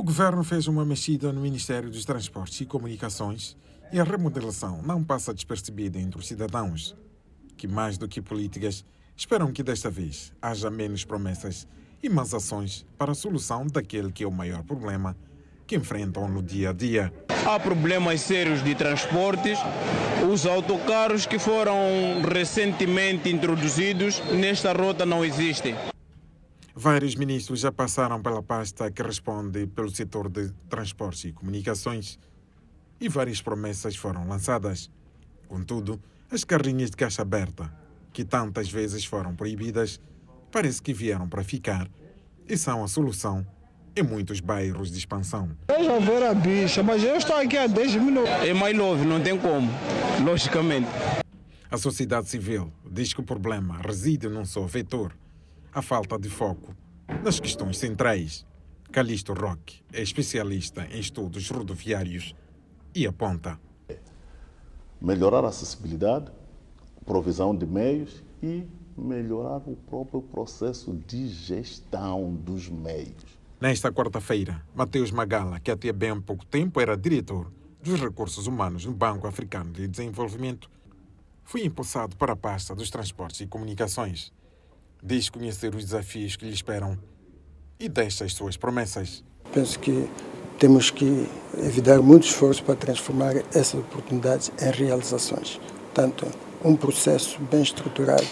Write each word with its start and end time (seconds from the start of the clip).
O 0.00 0.02
governo 0.02 0.42
fez 0.42 0.66
uma 0.66 0.82
mexida 0.82 1.30
no 1.30 1.42
Ministério 1.42 1.90
dos 1.90 2.06
Transportes 2.06 2.58
e 2.62 2.64
Comunicações 2.64 3.54
e 3.92 4.00
a 4.00 4.02
remodelação 4.02 4.80
não 4.80 5.04
passa 5.04 5.34
despercebida 5.34 5.98
entre 5.98 6.18
os 6.18 6.26
cidadãos, 6.26 6.96
que 7.54 7.68
mais 7.68 7.98
do 7.98 8.08
que 8.08 8.22
políticas 8.22 8.82
esperam 9.14 9.52
que 9.52 9.62
desta 9.62 9.90
vez 9.90 10.32
haja 10.40 10.70
menos 10.70 11.04
promessas 11.04 11.68
e 12.02 12.08
mais 12.08 12.32
ações 12.32 12.86
para 12.96 13.12
a 13.12 13.14
solução 13.14 13.66
daquele 13.66 14.10
que 14.10 14.24
é 14.24 14.26
o 14.26 14.32
maior 14.32 14.62
problema 14.62 15.14
que 15.66 15.76
enfrentam 15.76 16.26
no 16.26 16.42
dia 16.42 16.70
a 16.70 16.72
dia. 16.72 17.12
Há 17.44 17.60
problemas 17.60 18.22
sérios 18.22 18.64
de 18.64 18.74
transportes. 18.74 19.58
Os 20.32 20.46
autocarros 20.46 21.26
que 21.26 21.38
foram 21.38 21.76
recentemente 22.26 23.28
introduzidos 23.28 24.18
nesta 24.32 24.72
rota 24.72 25.04
não 25.04 25.22
existem. 25.22 25.76
Vários 26.74 27.16
ministros 27.16 27.60
já 27.60 27.72
passaram 27.72 28.22
pela 28.22 28.42
pasta 28.42 28.90
que 28.90 29.02
responde 29.02 29.66
pelo 29.66 29.90
setor 29.90 30.28
de 30.28 30.52
transportes 30.68 31.24
e 31.24 31.32
comunicações 31.32 32.18
e 33.00 33.08
várias 33.08 33.42
promessas 33.42 33.96
foram 33.96 34.28
lançadas. 34.28 34.90
Contudo, 35.48 36.00
as 36.30 36.44
carrinhas 36.44 36.90
de 36.90 36.96
caixa 36.96 37.22
aberta, 37.22 37.72
que 38.12 38.24
tantas 38.24 38.70
vezes 38.70 39.04
foram 39.04 39.34
proibidas, 39.34 40.00
parece 40.52 40.80
que 40.80 40.92
vieram 40.92 41.28
para 41.28 41.42
ficar 41.42 41.90
e 42.48 42.56
são 42.56 42.84
a 42.84 42.88
solução 42.88 43.44
em 43.96 44.02
muitos 44.02 44.38
bairros 44.38 44.92
de 44.92 44.98
expansão. 44.98 45.50
Eu 45.68 45.84
já 45.84 45.98
ver 45.98 46.22
a 46.22 46.34
bicha, 46.34 46.82
mas 46.84 47.02
eu 47.02 47.16
estou 47.16 47.36
aqui 47.36 47.56
há 47.56 47.66
10 47.66 47.96
minutos. 47.96 48.30
É 48.30 48.54
mais 48.54 48.76
novo, 48.76 49.04
não 49.04 49.20
tem 49.20 49.36
como, 49.36 49.68
logicamente. 50.24 50.88
A 51.68 51.76
sociedade 51.76 52.28
civil 52.28 52.72
diz 52.88 53.12
que 53.12 53.20
o 53.20 53.24
problema 53.24 53.78
reside 53.78 54.28
num 54.28 54.44
só 54.44 54.66
vetor, 54.66 55.12
a 55.72 55.80
falta 55.80 56.18
de 56.18 56.28
foco 56.28 56.74
nas 57.22 57.38
questões 57.38 57.78
centrais. 57.78 58.46
Calixto 58.90 59.32
Roque 59.32 59.82
é 59.92 60.02
especialista 60.02 60.86
em 60.90 60.98
estudos 60.98 61.48
rodoviários 61.48 62.34
e 62.94 63.06
aponta. 63.06 63.58
Melhorar 65.00 65.44
a 65.44 65.48
acessibilidade, 65.48 66.30
provisão 67.06 67.54
de 67.54 67.66
meios 67.66 68.22
e 68.42 68.66
melhorar 68.96 69.62
o 69.66 69.76
próprio 69.88 70.20
processo 70.20 70.92
de 71.06 71.28
gestão 71.28 72.34
dos 72.34 72.68
meios. 72.68 73.38
Nesta 73.60 73.92
quarta-feira, 73.92 74.64
Mateus 74.74 75.10
Magala, 75.10 75.60
que 75.60 75.70
até 75.70 75.92
bem 75.92 76.20
pouco 76.20 76.44
tempo 76.44 76.80
era 76.80 76.96
diretor 76.96 77.52
dos 77.82 78.00
recursos 78.00 78.46
humanos 78.46 78.84
no 78.84 78.92
Banco 78.92 79.26
Africano 79.26 79.72
de 79.72 79.86
Desenvolvimento, 79.86 80.70
foi 81.44 81.64
impulsado 81.64 82.16
para 82.16 82.32
a 82.32 82.36
pasta 82.36 82.74
dos 82.74 82.90
transportes 82.90 83.40
e 83.40 83.46
comunicações. 83.46 84.32
Diz 85.02 85.28
conhecer 85.30 85.74
os 85.74 85.84
desafios 85.84 86.36
que 86.36 86.44
lhe 86.44 86.52
esperam 86.52 86.98
e 87.78 87.88
deixa 87.88 88.24
as 88.24 88.34
suas 88.34 88.56
promessas. 88.56 89.24
Penso 89.52 89.78
que 89.78 90.08
temos 90.58 90.90
que 90.90 91.26
evitar 91.56 92.00
muito 92.02 92.26
esforço 92.26 92.62
para 92.62 92.76
transformar 92.76 93.34
essas 93.54 93.80
oportunidades 93.80 94.52
em 94.60 94.70
realizações. 94.70 95.58
Tanto 95.94 96.26
um 96.62 96.76
processo 96.76 97.40
bem 97.50 97.62
estruturado 97.62 98.26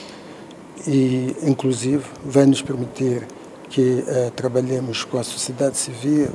e 0.87 1.35
inclusive 1.43 2.05
vai 2.23 2.45
nos 2.45 2.61
permitir 2.61 3.27
que 3.71 4.05
uh, 4.07 4.31
trabalhemos 4.33 5.05
com 5.05 5.19
a 5.19 5.25
sociedade 5.25 5.77
civil, 5.77 6.29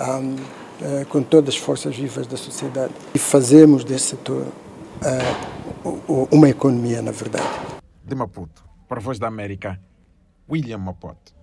um, 0.00 0.34
uh, 0.34 1.06
com 1.08 1.22
todas 1.22 1.54
as 1.54 1.60
forças 1.60 1.96
vivas 1.96 2.26
da 2.26 2.36
sociedade 2.36 2.92
e 3.14 3.18
fazemos 3.18 3.84
desse 3.84 4.08
setor 4.08 4.46
uh, 5.84 6.28
uma 6.30 6.48
economia, 6.48 7.00
na 7.00 7.12
verdade. 7.12 7.48
De 8.04 8.14
Maputo, 8.14 8.67
para 8.88 9.00
a 9.00 9.02
Voz 9.02 9.18
da 9.18 9.28
América, 9.28 9.80
William 10.48 10.78
Mapote. 10.78 11.37